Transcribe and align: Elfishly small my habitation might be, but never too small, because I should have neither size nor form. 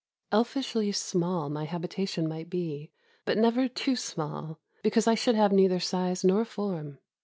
Elfishly 0.31 0.91
small 0.95 1.47
my 1.51 1.65
habitation 1.65 2.27
might 2.27 2.49
be, 2.49 2.91
but 3.23 3.37
never 3.37 3.67
too 3.67 3.95
small, 3.95 4.59
because 4.81 5.05
I 5.05 5.13
should 5.13 5.35
have 5.35 5.51
neither 5.51 5.79
size 5.79 6.23
nor 6.23 6.43
form. 6.43 6.97